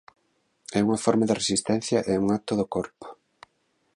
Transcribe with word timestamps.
É 0.79 0.79
unha 0.87 1.03
forma 1.05 1.27
de 1.27 1.37
resistencia 1.41 1.99
e 2.11 2.13
un 2.23 2.27
acto 2.37 2.53
do 2.59 2.65
corpo. 2.75 3.05